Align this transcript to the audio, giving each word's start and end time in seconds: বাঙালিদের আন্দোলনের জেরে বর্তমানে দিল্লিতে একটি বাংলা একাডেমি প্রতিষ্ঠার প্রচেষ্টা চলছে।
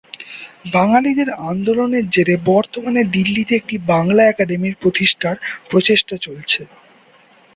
বাঙালিদের 0.73 1.29
আন্দোলনের 1.49 2.05
জেরে 2.09 2.35
বর্তমানে 2.49 3.01
দিল্লিতে 3.15 3.53
একটি 3.55 3.75
বাংলা 3.91 4.21
একাডেমি 4.25 4.69
প্রতিষ্ঠার 4.81 5.35
প্রচেষ্টা 5.69 6.15
চলছে। 6.25 6.61